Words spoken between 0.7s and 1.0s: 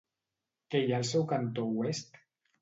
Què hi ha